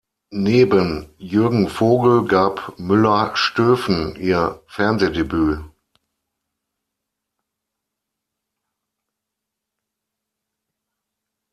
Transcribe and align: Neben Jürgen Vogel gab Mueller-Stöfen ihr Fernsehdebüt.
Neben 0.33 1.13
Jürgen 1.19 1.69
Vogel 1.69 2.25
gab 2.25 2.73
Mueller-Stöfen 2.79 4.15
ihr 4.15 4.63
Fernsehdebüt. 4.65 5.63